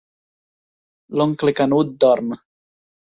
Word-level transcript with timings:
L'oncle 1.19 1.55
Canut 1.61 1.93
dorm. 2.05 2.35